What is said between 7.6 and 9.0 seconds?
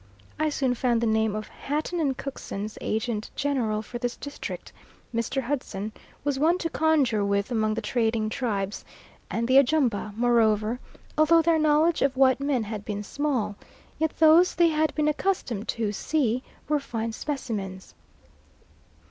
the trading tribes;